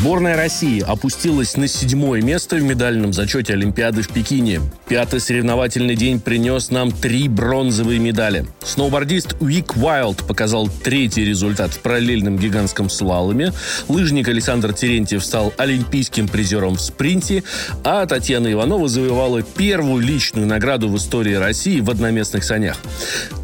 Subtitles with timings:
[0.00, 4.62] Сборная России опустилась на седьмое место в медальном зачете Олимпиады в Пекине.
[4.88, 8.46] Пятый соревновательный день принес нам три бронзовые медали.
[8.64, 13.52] Сноубордист Уик Уайлд показал третий результат в параллельном гигантском слаломе.
[13.88, 17.44] Лыжник Александр Терентьев стал олимпийским призером в спринте,
[17.84, 22.78] а Татьяна Иванова завоевала первую личную награду в истории России в одноместных санях.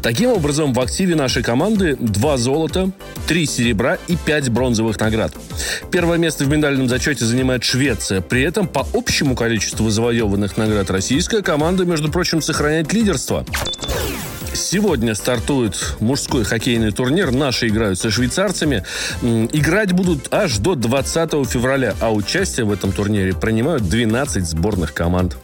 [0.01, 2.89] Таким образом, в активе нашей команды два золота,
[3.27, 5.33] три серебра и пять бронзовых наград.
[5.91, 8.21] Первое место в медальном зачете занимает Швеция.
[8.21, 13.45] При этом по общему количеству завоеванных наград российская команда, между прочим, сохраняет лидерство.
[14.53, 17.31] Сегодня стартует мужской хоккейный турнир.
[17.31, 18.83] Наши играют со швейцарцами.
[19.21, 25.37] Играть будут аж до 20 февраля, а участие в этом турнире принимают 12 сборных команд.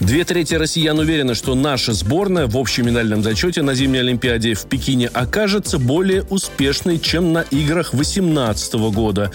[0.00, 4.64] Две трети россиян уверены, что наша сборная в общем медальном зачете на зимней Олимпиаде в
[4.64, 9.30] Пекине окажется более успешной, чем на играх 2018 года,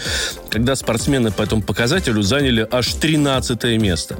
[0.49, 4.17] когда спортсмены по этому показателю заняли аж 13 место.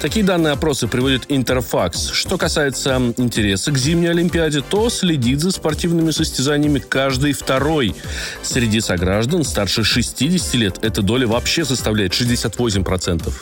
[0.00, 2.10] Такие данные опроса приводит Интерфакс.
[2.12, 7.92] Что касается интереса к зимней Олимпиаде, то следит за спортивными состязаниями каждый второй.
[8.44, 13.32] Среди сограждан старше 60 лет эта доля вообще составляет 68%.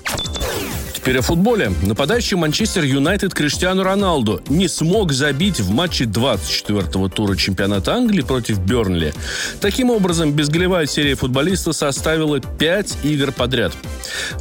[1.06, 1.70] Теперь о футболе.
[1.82, 8.58] Нападающий Манчестер Юнайтед Криштиану Роналду не смог забить в матче 24-го тура чемпионата Англии против
[8.58, 9.14] Бернли.
[9.60, 13.72] Таким образом, безголевая серия футболиста составила 5 игр подряд.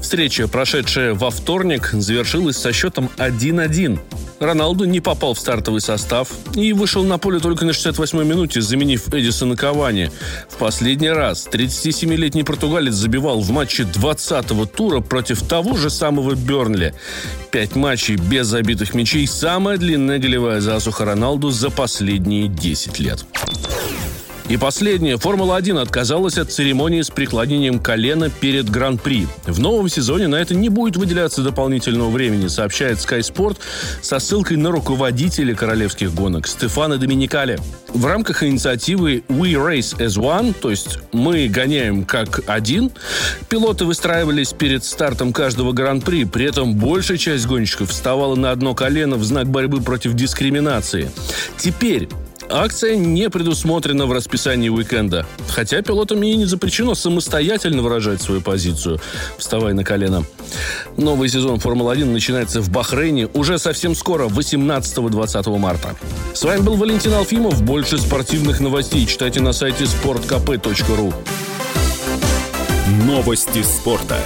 [0.02, 4.00] Встреча, прошедшая во вторник, завершилась со счетом 1-1.
[4.40, 9.14] Роналду не попал в стартовый состав и вышел на поле только на 68-й минуте, заменив
[9.14, 10.12] Эдисона Кавани.
[10.50, 16.55] В последний раз 37-летний португалец забивал в матче 20-го тура против того же самого Бернли.
[17.52, 23.26] Пять матчей без забитых мячей– самая длинная голевая засуха Роналду за последние 10 лет.
[24.48, 25.18] И последнее.
[25.18, 29.28] Формула-1 отказалась от церемонии с преклонением колена перед Гран-при.
[29.48, 33.58] В новом сезоне на это не будет выделяться дополнительного времени, сообщает Sky Sport
[34.04, 37.60] со ссылкой на руководителя королевских гонок Стефана Доминикали.
[37.88, 42.92] В рамках инициативы We Race as One, то есть мы гоняем как один,
[43.50, 49.16] пилоты выстраивались перед стартом каждого гран-при, при этом большая часть гонщиков вставала на одно колено
[49.16, 51.10] в знак борьбы против дискриминации.
[51.58, 52.10] Теперь
[52.50, 59.00] Акция не предусмотрена в расписании уикенда, хотя пилотам и не запрещено самостоятельно выражать свою позицию,
[59.38, 60.24] вставая на колено.
[60.98, 65.96] Новый сезон Формулы-1 начинается в Бахрейне уже совсем скоро, 18-20 марта.
[66.34, 67.62] С вами был Валентин Алфимов.
[67.64, 71.14] Больше спортивных новостей читайте на сайте sportkp.ru
[73.06, 74.20] Новости спорта.